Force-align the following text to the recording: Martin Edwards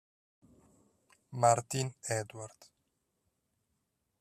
Martin 1.37 1.93
Edwards 2.09 2.73